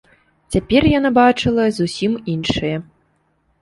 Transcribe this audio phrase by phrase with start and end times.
[0.55, 2.77] Цяпер яна бачыла зусім іншае.